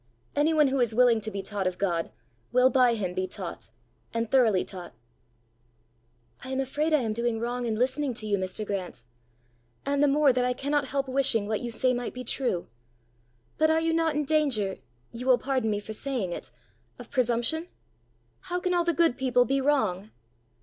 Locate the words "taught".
1.43-1.67, 3.27-3.69, 4.65-4.95